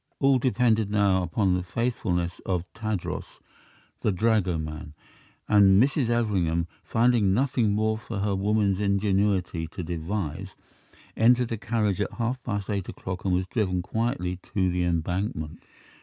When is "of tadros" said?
2.43-3.39